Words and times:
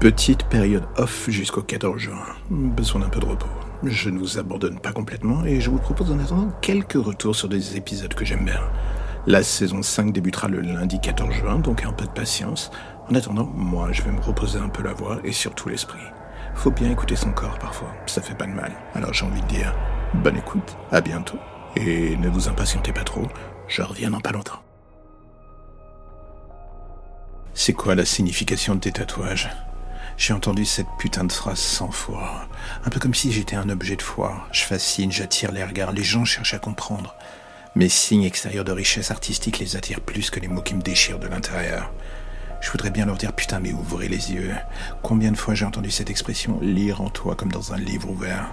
Petite 0.00 0.44
période 0.44 0.86
off 0.96 1.28
jusqu'au 1.28 1.60
14 1.60 1.98
juin. 1.98 2.24
Besoin 2.48 3.02
d'un 3.02 3.10
peu 3.10 3.20
de 3.20 3.26
repos. 3.26 3.50
Je 3.82 4.08
ne 4.08 4.18
vous 4.18 4.38
abandonne 4.38 4.80
pas 4.80 4.92
complètement 4.92 5.44
et 5.44 5.60
je 5.60 5.68
vous 5.68 5.76
propose 5.76 6.10
en 6.10 6.18
attendant 6.18 6.50
quelques 6.62 6.94
retours 6.94 7.36
sur 7.36 7.50
des 7.50 7.76
épisodes 7.76 8.14
que 8.14 8.24
j'aime 8.24 8.46
bien. 8.46 8.62
La 9.26 9.42
saison 9.42 9.82
5 9.82 10.10
débutera 10.10 10.48
le 10.48 10.62
lundi 10.62 10.98
14 11.02 11.34
juin, 11.34 11.58
donc 11.58 11.84
un 11.84 11.92
peu 11.92 12.06
de 12.06 12.12
patience. 12.12 12.70
En 13.10 13.14
attendant, 13.14 13.44
moi, 13.54 13.92
je 13.92 14.00
vais 14.00 14.10
me 14.10 14.22
reposer 14.22 14.58
un 14.58 14.70
peu 14.70 14.82
la 14.82 14.94
voix 14.94 15.18
et 15.22 15.32
surtout 15.32 15.68
l'esprit. 15.68 16.00
Faut 16.54 16.70
bien 16.70 16.90
écouter 16.90 17.14
son 17.14 17.32
corps 17.32 17.58
parfois, 17.58 17.92
ça 18.06 18.22
fait 18.22 18.34
pas 18.34 18.46
de 18.46 18.52
mal. 18.52 18.72
Alors 18.94 19.12
j'ai 19.12 19.26
envie 19.26 19.42
de 19.42 19.48
dire, 19.48 19.74
bonne 20.14 20.38
écoute, 20.38 20.78
à 20.90 21.02
bientôt. 21.02 21.38
Et 21.76 22.16
ne 22.16 22.30
vous 22.30 22.48
impatientez 22.48 22.94
pas 22.94 23.04
trop, 23.04 23.26
je 23.68 23.82
reviens 23.82 24.10
dans 24.10 24.20
pas 24.20 24.32
longtemps. 24.32 24.62
C'est 27.52 27.74
quoi 27.74 27.94
la 27.94 28.06
signification 28.06 28.76
de 28.76 28.80
tes 28.80 28.92
tatouages? 28.92 29.50
J'ai 30.20 30.34
entendu 30.34 30.66
cette 30.66 30.86
putain 30.98 31.24
de 31.24 31.32
phrase 31.32 31.58
cent 31.58 31.90
fois. 31.90 32.46
Un 32.84 32.90
peu 32.90 33.00
comme 33.00 33.14
si 33.14 33.32
j'étais 33.32 33.56
un 33.56 33.70
objet 33.70 33.96
de 33.96 34.02
foire. 34.02 34.46
Je 34.52 34.64
fascine, 34.64 35.10
j'attire 35.10 35.50
les 35.50 35.64
regards, 35.64 35.92
les 35.92 36.04
gens 36.04 36.26
cherchent 36.26 36.52
à 36.52 36.58
comprendre. 36.58 37.14
Mes 37.74 37.88
signes 37.88 38.24
extérieurs 38.24 38.66
de 38.66 38.70
richesse 38.70 39.10
artistique 39.10 39.60
les 39.60 39.76
attirent 39.76 40.02
plus 40.02 40.28
que 40.28 40.38
les 40.38 40.46
mots 40.48 40.60
qui 40.60 40.74
me 40.74 40.82
déchirent 40.82 41.20
de 41.20 41.26
l'intérieur. 41.26 41.90
Je 42.60 42.70
voudrais 42.70 42.90
bien 42.90 43.06
leur 43.06 43.16
dire 43.16 43.32
putain 43.32 43.60
mais 43.60 43.72
ouvrez 43.72 44.08
les 44.08 44.30
yeux. 44.30 44.54
Combien 45.02 45.32
de 45.32 45.38
fois 45.38 45.54
j'ai 45.54 45.64
entendu 45.64 45.90
cette 45.90 46.10
expression 46.10 46.60
lire 46.60 47.00
en 47.00 47.08
toi 47.08 47.34
comme 47.34 47.50
dans 47.50 47.72
un 47.72 47.78
livre 47.78 48.10
ouvert? 48.10 48.52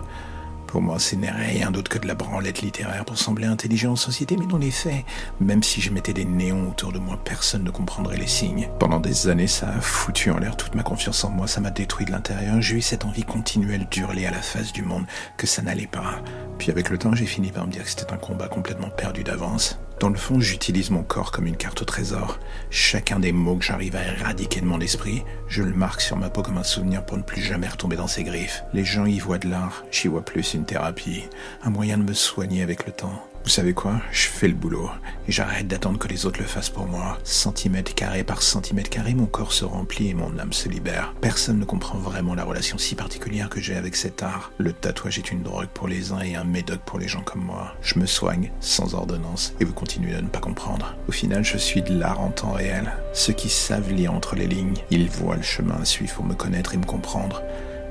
Pour 0.68 0.82
moi, 0.82 1.00
ce 1.00 1.16
n'est 1.16 1.32
rien 1.32 1.72
d'autre 1.72 1.90
que 1.90 1.98
de 1.98 2.08
la 2.08 2.14
branlette 2.14 2.62
littéraire 2.62 3.06
pour 3.06 3.18
sembler 3.18 3.48
intelligent 3.48 3.94
en 3.94 3.96
société, 3.96 4.36
mais 4.38 4.46
dans 4.46 4.58
les 4.58 4.72
faits, 4.72 5.06
même 5.40 5.64
si 5.64 5.82
je 5.82 5.92
mettais 5.92 6.14
des 6.14 6.26
néons 6.26 6.70
autour 6.70 6.92
de 6.92 7.00
moi, 7.00 7.18
personne 7.24 7.64
ne 7.64 7.72
comprendrait 7.72 8.18
les 8.18 8.28
signes. 8.28 8.70
Pendant 8.80 9.00
des 9.00 9.30
années, 9.30 9.48
ça 9.48 9.70
a 9.70 9.82
foutu 9.82 10.30
en 10.30 10.38
l'air 10.38 10.58
toute 10.58 10.76
ma 10.76 10.84
confiance 10.84 11.24
en 11.24 11.30
moi, 11.30 11.48
ça 11.48 11.62
m'a 11.62 11.72
détruit 11.72 12.06
de 12.06 12.12
l'intérieur, 12.12 12.62
j'ai 12.62 12.76
eu 12.76 12.82
cette 12.82 13.06
envie 13.06 13.24
continuelle 13.24 13.88
d'hurler 13.90 14.26
à 14.26 14.32
la 14.32 14.42
face 14.42 14.74
du 14.74 14.84
monde 14.84 15.06
que 15.38 15.48
ça 15.48 15.62
n'allait 15.62 15.88
pas. 15.88 16.22
Puis 16.58 16.70
avec 16.70 16.90
le 16.90 16.98
temps, 16.98 17.16
j'ai 17.16 17.26
fini 17.26 17.52
par 17.52 17.66
me 17.66 17.72
dire 17.72 17.84
que 17.84 17.90
c'était 17.90 18.12
un 18.12 18.18
combat 18.18 18.48
complètement 18.48 18.90
perdu 18.90 19.24
d'avance. 19.24 19.80
Dans 20.00 20.10
le 20.10 20.16
fond, 20.16 20.40
j'utilise 20.40 20.92
mon 20.92 21.02
corps 21.02 21.32
comme 21.32 21.48
une 21.48 21.58
carte 21.58 21.82
au 21.82 21.86
trésor. 21.86 22.38
Chacun 22.70 23.18
des 23.20 23.32
mots 23.32 23.56
que 23.56 23.66
j'arrive 23.66 23.96
à 23.96 24.06
éradiquer 24.06 24.62
de 24.62 24.68
mon 24.68 24.80
esprit, 24.80 25.24
je 25.48 25.64
le 25.64 25.74
marque 25.74 26.02
sur 26.02 26.18
ma 26.18 26.30
peau 26.30 26.44
comme 26.44 26.60
un 26.60 26.64
souvenir 26.64 27.04
pour 27.04 27.18
ne 27.18 27.24
plus 27.24 27.42
jamais 27.42 27.68
retomber 27.68 27.96
dans 27.96 28.06
ses 28.06 28.24
griffes. 28.24 28.64
Les 28.74 28.86
gens 28.86 29.08
y 29.08 29.18
voient 29.18 29.40
de 29.40 29.50
l'art, 29.50 29.84
j'y 29.90 30.08
vois 30.08 30.24
plus 30.24 30.54
une 30.54 30.66
thérapie, 30.66 31.24
un 31.64 31.72
moyen 31.72 31.98
de 31.98 32.04
me 32.04 32.14
soigner 32.14 32.62
avec 32.62 32.86
le 32.86 32.92
temps. 32.92 33.24
Vous 33.48 33.54
savez 33.54 33.74
quoi? 33.74 34.02
Je 34.12 34.28
fais 34.28 34.50
le 34.50 34.54
boulot 34.54 34.90
et 35.26 35.32
j'arrête 35.32 35.70
d'attendre 35.70 35.98
que 35.98 36.10
les 36.10 36.26
autres 36.26 36.42
le 36.42 36.46
fassent 36.46 36.70
pour 36.70 36.86
moi. 36.86 37.18
Centimètre 37.24 37.96
carré 37.96 38.26
par 38.26 38.42
centimètre 38.42 38.90
carré, 38.90 39.14
mon 39.14 39.26
corps 39.26 39.54
se 39.54 39.64
remplit 39.64 40.10
et 40.10 40.14
mon 40.14 40.38
âme 40.38 40.52
se 40.52 40.68
libère. 40.68 41.14
Personne 41.22 41.58
ne 41.58 41.64
comprend 41.64 41.98
vraiment 41.98 42.36
la 42.36 42.44
relation 42.44 42.78
si 42.78 42.94
particulière 42.94 43.50
que 43.50 43.62
j'ai 43.62 43.78
avec 43.78 43.96
cet 43.96 44.22
art. 44.22 44.52
Le 44.58 44.74
tatouage 44.74 45.18
est 45.18 45.32
une 45.32 45.44
drogue 45.44 45.70
pour 45.74 45.88
les 45.88 46.12
uns 46.12 46.20
et 46.20 46.36
un 46.36 46.44
médoc 46.44 46.82
pour 46.86 47.00
les 47.00 47.08
gens 47.08 47.22
comme 47.22 47.46
moi. 47.46 47.74
Je 47.82 47.98
me 47.98 48.06
soigne 48.06 48.52
sans 48.60 48.96
ordonnance 48.96 49.54
et 49.62 49.64
vous 49.64 49.72
continuez 49.72 50.16
à 50.16 50.22
ne 50.22 50.28
pas 50.28 50.40
comprendre. 50.40 50.98
Au 51.08 51.14
final, 51.14 51.46
je 51.46 51.58
suis 51.58 51.82
de 51.82 51.98
l'art 51.98 52.20
en 52.20 52.32
temps 52.32 52.52
réel. 52.52 52.92
Ceux 53.14 53.32
qui 53.32 53.48
savent 53.48 53.94
lire 53.94 54.14
entre 54.14 54.36
les 54.36 54.48
lignes, 54.48 54.76
ils 54.92 55.10
voient 55.10 55.38
le 55.38 55.42
chemin 55.42 55.78
à 55.82 55.86
suivre 55.86 56.16
pour 56.16 56.26
me 56.26 56.36
connaître 56.36 56.74
et 56.74 56.78
me 56.78 56.86
comprendre. 56.86 57.42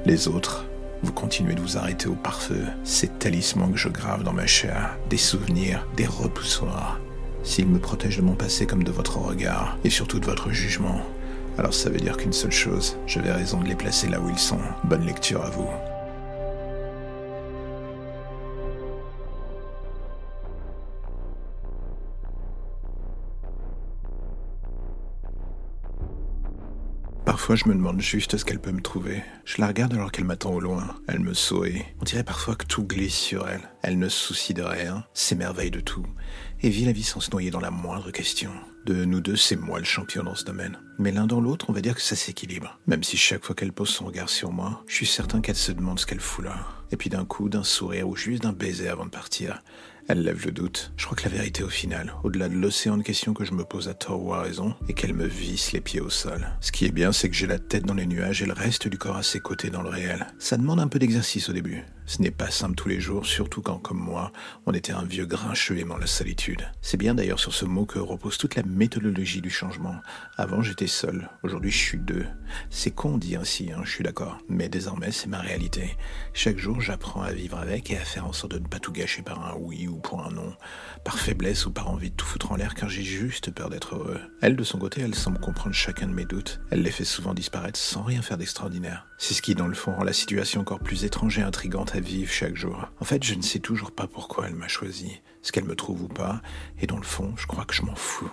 Les 0.04 0.28
autres, 0.28 0.65
vous 1.02 1.12
continuez 1.12 1.54
de 1.54 1.60
vous 1.60 1.76
arrêter 1.76 2.08
au 2.08 2.14
pare-feu, 2.14 2.64
ces 2.84 3.08
talismans 3.08 3.70
que 3.70 3.78
je 3.78 3.88
grave 3.88 4.22
dans 4.22 4.32
ma 4.32 4.46
chair, 4.46 4.96
des 5.08 5.16
souvenirs, 5.16 5.86
des 5.96 6.06
repoussoirs. 6.06 6.98
S'ils 7.42 7.68
me 7.68 7.78
protègent 7.78 8.18
de 8.18 8.22
mon 8.22 8.34
passé 8.34 8.66
comme 8.66 8.82
de 8.82 8.90
votre 8.90 9.18
regard, 9.18 9.78
et 9.84 9.90
surtout 9.90 10.18
de 10.18 10.26
votre 10.26 10.50
jugement, 10.50 11.00
alors 11.58 11.74
ça 11.74 11.90
veut 11.90 12.00
dire 12.00 12.16
qu'une 12.16 12.32
seule 12.32 12.52
chose, 12.52 12.96
j'avais 13.06 13.32
raison 13.32 13.60
de 13.60 13.68
les 13.68 13.76
placer 13.76 14.08
là 14.08 14.20
où 14.20 14.28
ils 14.28 14.38
sont. 14.38 14.60
Bonne 14.84 15.06
lecture 15.06 15.42
à 15.44 15.50
vous. 15.50 15.68
Parfois, 27.36 27.54
je 27.54 27.68
me 27.68 27.74
demande 27.74 28.00
juste 28.00 28.38
ce 28.38 28.46
qu'elle 28.46 28.62
peut 28.62 28.72
me 28.72 28.80
trouver. 28.80 29.22
Je 29.44 29.60
la 29.60 29.66
regarde 29.66 29.92
alors 29.92 30.10
qu'elle 30.10 30.24
m'attend 30.24 30.54
au 30.54 30.58
loin. 30.58 30.96
Elle 31.06 31.20
me 31.20 31.34
sourit. 31.34 31.82
On 32.00 32.04
dirait 32.04 32.24
parfois 32.24 32.54
que 32.54 32.64
tout 32.64 32.82
glisse 32.82 33.14
sur 33.14 33.46
elle. 33.46 33.68
Elle 33.82 33.98
ne 33.98 34.08
se 34.08 34.18
soucie 34.18 34.54
de 34.54 34.62
rien, 34.62 35.04
s'émerveille 35.12 35.70
de 35.70 35.80
tout, 35.80 36.06
et 36.62 36.70
vit 36.70 36.86
la 36.86 36.92
vie 36.92 37.02
sans 37.02 37.20
se 37.20 37.30
noyer 37.30 37.50
dans 37.50 37.60
la 37.60 37.70
moindre 37.70 38.10
question. 38.10 38.52
De 38.86 39.04
nous 39.04 39.20
deux, 39.20 39.36
c'est 39.36 39.56
moi 39.56 39.78
le 39.78 39.84
champion 39.84 40.22
dans 40.22 40.34
ce 40.34 40.46
domaine. 40.46 40.78
Mais 40.98 41.12
l'un 41.12 41.26
dans 41.26 41.42
l'autre, 41.42 41.66
on 41.68 41.74
va 41.74 41.82
dire 41.82 41.94
que 41.94 42.00
ça 42.00 42.16
s'équilibre. 42.16 42.78
Même 42.86 43.02
si 43.02 43.18
chaque 43.18 43.44
fois 43.44 43.54
qu'elle 43.54 43.74
pose 43.74 43.90
son 43.90 44.06
regard 44.06 44.30
sur 44.30 44.50
moi, 44.50 44.82
je 44.88 44.94
suis 44.94 45.06
certain 45.06 45.42
qu'elle 45.42 45.56
se 45.56 45.72
demande 45.72 46.00
ce 46.00 46.06
qu'elle 46.06 46.20
fout 46.20 46.42
là. 46.42 46.56
Et 46.90 46.96
puis 46.96 47.10
d'un 47.10 47.26
coup, 47.26 47.50
d'un 47.50 47.64
sourire 47.64 48.08
ou 48.08 48.16
juste 48.16 48.44
d'un 48.44 48.54
baiser 48.54 48.88
avant 48.88 49.04
de 49.04 49.10
partir, 49.10 49.62
elle 50.08 50.22
lève 50.22 50.44
le 50.44 50.52
doute. 50.52 50.92
Je 50.96 51.04
crois 51.04 51.16
que 51.16 51.24
la 51.24 51.34
vérité 51.34 51.62
au 51.62 51.68
final, 51.68 52.14
au-delà 52.22 52.48
de 52.48 52.54
l'océan 52.54 52.96
de 52.96 53.02
questions 53.02 53.34
que 53.34 53.44
je 53.44 53.52
me 53.52 53.64
pose 53.64 53.88
à 53.88 53.94
tort 53.94 54.22
ou 54.22 54.32
à 54.32 54.42
raison, 54.42 54.74
est 54.88 54.92
qu'elle 54.92 55.14
me 55.14 55.26
visse 55.26 55.72
les 55.72 55.80
pieds 55.80 56.00
au 56.00 56.10
sol. 56.10 56.46
Ce 56.60 56.72
qui 56.72 56.86
est 56.86 56.92
bien, 56.92 57.12
c'est 57.12 57.28
que 57.28 57.36
j'ai 57.36 57.46
la 57.46 57.58
tête 57.58 57.84
dans 57.84 57.94
les 57.94 58.06
nuages 58.06 58.42
et 58.42 58.46
le 58.46 58.52
reste 58.52 58.88
du 58.88 58.98
corps 58.98 59.16
à 59.16 59.22
ses 59.22 59.40
côtés 59.40 59.70
dans 59.70 59.82
le 59.82 59.88
réel. 59.88 60.26
Ça 60.38 60.56
demande 60.56 60.80
un 60.80 60.88
peu 60.88 60.98
d'exercice 60.98 61.48
au 61.48 61.52
début. 61.52 61.84
Ce 62.08 62.22
n'est 62.22 62.30
pas 62.30 62.52
simple 62.52 62.76
tous 62.76 62.88
les 62.88 63.00
jours, 63.00 63.26
surtout 63.26 63.62
quand, 63.62 63.78
comme 63.78 63.98
moi, 63.98 64.30
on 64.64 64.72
était 64.72 64.92
un 64.92 65.04
vieux 65.04 65.26
grincheux 65.26 65.78
aimant 65.78 65.96
la 65.96 66.06
solitude. 66.06 66.70
C'est 66.80 66.96
bien 66.96 67.16
d'ailleurs 67.16 67.40
sur 67.40 67.52
ce 67.52 67.64
mot 67.64 67.84
que 67.84 67.98
repose 67.98 68.38
toute 68.38 68.54
la 68.54 68.62
méthodologie 68.62 69.40
du 69.40 69.50
changement. 69.50 69.96
Avant, 70.36 70.62
j'étais 70.62 70.86
seul. 70.86 71.28
Aujourd'hui, 71.42 71.72
je 71.72 71.78
suis 71.78 71.98
deux. 71.98 72.24
C'est 72.70 72.92
con 72.92 73.18
dit 73.18 73.34
ainsi, 73.34 73.72
hein, 73.72 73.80
je 73.82 73.90
suis 73.90 74.04
d'accord. 74.04 74.38
Mais 74.48 74.68
désormais, 74.68 75.10
c'est 75.10 75.26
ma 75.26 75.40
réalité. 75.40 75.96
Chaque 76.32 76.58
jour, 76.58 76.80
j'apprends 76.80 77.22
à 77.22 77.32
vivre 77.32 77.58
avec 77.58 77.90
et 77.90 77.98
à 77.98 78.04
faire 78.04 78.26
en 78.26 78.32
sorte 78.32 78.52
de 78.52 78.60
ne 78.60 78.68
pas 78.68 78.78
tout 78.78 78.92
gâcher 78.92 79.22
par 79.22 79.44
un 79.44 79.56
oui 79.58 79.88
ou 79.88 79.96
pour 79.96 80.24
un 80.24 80.30
non, 80.30 80.54
par 81.04 81.18
faiblesse 81.18 81.66
ou 81.66 81.72
par 81.72 81.90
envie 81.90 82.10
de 82.10 82.16
tout 82.16 82.26
foutre 82.26 82.52
en 82.52 82.56
l'air 82.56 82.76
car 82.76 82.88
j'ai 82.88 83.02
juste 83.02 83.50
peur 83.50 83.68
d'être 83.68 83.96
heureux. 83.96 84.20
Elle, 84.42 84.54
de 84.54 84.64
son 84.64 84.78
côté, 84.78 85.00
elle 85.00 85.16
semble 85.16 85.40
comprendre 85.40 85.74
chacun 85.74 86.06
de 86.06 86.14
mes 86.14 86.24
doutes. 86.24 86.60
Elle 86.70 86.82
les 86.82 86.92
fait 86.92 87.04
souvent 87.04 87.34
disparaître 87.34 87.80
sans 87.80 88.04
rien 88.04 88.22
faire 88.22 88.38
d'extraordinaire. 88.38 89.08
C'est 89.18 89.32
ce 89.32 89.40
qui, 89.40 89.54
dans 89.54 89.66
le 89.66 89.74
fond, 89.74 89.94
rend 89.94 90.04
la 90.04 90.12
situation 90.12 90.60
encore 90.60 90.80
plus 90.80 91.04
étrange 91.04 91.38
et 91.38 91.42
intrigante 91.42 91.96
vivre 91.96 92.30
chaque 92.30 92.56
jour. 92.56 92.88
En 93.00 93.04
fait, 93.04 93.24
je 93.24 93.34
ne 93.34 93.42
sais 93.42 93.60
toujours 93.60 93.92
pas 93.92 94.06
pourquoi 94.06 94.46
elle 94.46 94.54
m'a 94.54 94.68
choisi, 94.68 95.22
ce 95.42 95.52
qu'elle 95.52 95.64
me 95.64 95.74
trouve 95.74 96.02
ou 96.02 96.08
pas, 96.08 96.42
et 96.80 96.86
dans 96.86 96.98
le 96.98 97.02
fond, 97.02 97.32
je 97.36 97.46
crois 97.46 97.64
que 97.64 97.74
je 97.74 97.82
m'en 97.82 97.94
fous. 97.94 98.30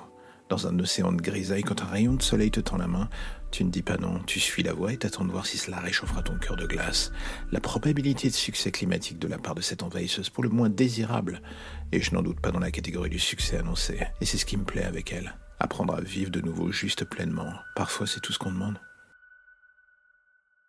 Dans 0.49 0.67
un 0.67 0.77
océan 0.79 1.13
de 1.13 1.21
grisaille, 1.21 1.63
quand 1.63 1.81
un 1.81 1.87
rayon 1.87 2.13
de 2.13 2.21
soleil 2.21 2.51
te 2.51 2.59
tend 2.59 2.77
la 2.77 2.87
main, 2.87 3.09
tu 3.49 3.63
ne 3.63 3.69
dis 3.69 3.81
pas 3.81 3.97
non, 3.97 4.19
tu 4.27 4.39
suis 4.39 4.61
la 4.61 4.73
voie 4.73 4.91
et 4.91 4.97
t'attends 4.97 5.23
de 5.23 5.31
voir 5.31 5.45
si 5.45 5.57
cela 5.57 5.79
réchauffera 5.79 6.21
ton 6.21 6.37
cœur 6.37 6.57
de 6.57 6.67
glace. 6.67 7.11
La 7.51 7.61
probabilité 7.61 8.29
de 8.29 8.33
succès 8.33 8.71
climatique 8.71 9.19
de 9.19 9.27
la 9.27 9.37
part 9.37 9.55
de 9.55 9.61
cette 9.61 9.83
envahisseuse, 9.83 10.29
pour 10.29 10.43
le 10.43 10.49
moins 10.49 10.69
désirable, 10.69 11.41
et 11.93 12.01
je 12.01 12.13
n'en 12.13 12.21
doute 12.21 12.41
pas 12.41 12.51
dans 12.51 12.59
la 12.59 12.71
catégorie 12.71 13.09
du 13.09 13.19
succès 13.19 13.57
annoncé. 13.57 13.99
Et 14.19 14.25
c'est 14.25 14.37
ce 14.37 14.45
qui 14.45 14.57
me 14.57 14.65
plaît 14.65 14.83
avec 14.83 15.13
elle. 15.13 15.33
Apprendre 15.59 15.95
à 15.95 16.01
vivre 16.01 16.29
de 16.29 16.41
nouveau 16.41 16.71
juste 16.71 17.05
pleinement. 17.05 17.53
Parfois, 17.75 18.05
c'est 18.05 18.19
tout 18.19 18.33
ce 18.33 18.39
qu'on 18.39 18.51
demande. 18.51 18.79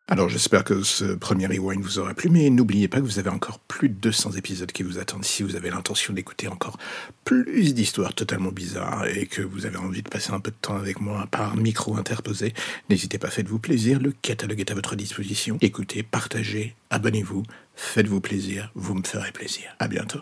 Alors 0.06 0.28
j'espère 0.28 0.64
que 0.64 0.82
ce 0.82 1.14
premier 1.14 1.46
rewind 1.46 1.82
vous 1.82 1.98
aura 1.98 2.12
plu, 2.12 2.28
mais 2.28 2.50
n'oubliez 2.50 2.88
pas 2.88 2.98
que 2.98 3.04
vous 3.06 3.18
avez 3.18 3.30
encore 3.30 3.58
plus 3.58 3.88
de 3.88 3.94
200 3.94 4.32
épisodes 4.32 4.70
qui 4.70 4.82
vous 4.82 4.98
attendent 4.98 5.24
si 5.24 5.42
vous 5.42 5.56
avez 5.56 5.70
l'intention 5.70 6.12
d'écouter 6.12 6.46
encore 6.46 6.76
plus 7.24 7.72
d'histoires 7.72 8.12
totalement 8.14 8.52
bizarres 8.52 9.06
et 9.06 9.26
que 9.26 9.40
vous 9.40 9.64
avez 9.64 9.78
envie 9.78 10.02
de 10.02 10.08
passer 10.10 10.32
un 10.32 10.40
peu 10.40 10.50
de 10.50 10.56
temps 10.60 10.76
avec 10.76 11.00
moi 11.00 11.26
par 11.30 11.56
micro 11.56 11.96
interposé. 11.96 12.52
N'hésitez 12.90 13.16
pas, 13.16 13.30
faites-vous 13.30 13.58
plaisir, 13.58 13.98
le 13.98 14.12
catalogue 14.12 14.60
est 14.60 14.70
à 14.70 14.74
votre 14.74 14.94
disposition. 14.94 15.56
Écoutez, 15.62 16.02
partagez, 16.02 16.76
abonnez-vous, 16.90 17.42
faites-vous 17.74 18.20
plaisir, 18.20 18.70
vous 18.74 18.94
me 18.94 19.02
ferez 19.02 19.32
plaisir. 19.32 19.74
À 19.78 19.88
bientôt. 19.88 20.20